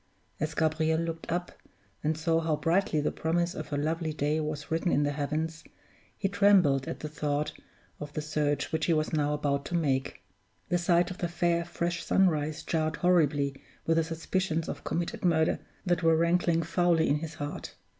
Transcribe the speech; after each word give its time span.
As 0.39 0.55
Gabriel 0.55 0.99
looked 0.99 1.31
up, 1.31 1.51
and 2.03 2.17
saw 2.17 2.39
how 2.39 2.55
brightly 2.55 3.01
the 3.01 3.11
promise 3.11 3.53
of 3.53 3.71
a 3.71 3.77
lovely 3.77 4.11
day 4.11 4.39
was 4.39 4.71
written 4.71 4.91
in 4.91 5.03
the 5.03 5.11
heavens, 5.11 5.63
he 6.17 6.27
trembled 6.27 6.87
as 6.87 6.95
he 7.03 7.07
thought 7.07 7.53
of 7.99 8.11
the 8.13 8.21
search 8.23 8.71
which 8.71 8.87
he 8.87 8.93
was 8.93 9.13
now 9.13 9.31
about 9.31 9.63
to 9.65 9.75
make. 9.75 10.23
The 10.69 10.79
sight 10.79 11.11
of 11.11 11.19
the 11.19 11.27
fair, 11.27 11.63
fresh 11.63 12.03
sunrise 12.03 12.63
jarred 12.63 12.95
horribly 12.95 13.61
with 13.85 13.97
the 13.97 14.03
suspicions 14.03 14.67
of 14.67 14.83
committed 14.83 15.23
murder 15.23 15.59
that 15.85 16.01
were 16.01 16.17
rankling 16.17 16.63
foully 16.63 17.07
in 17.07 17.17
his 17.17 17.35
heart. 17.35 17.75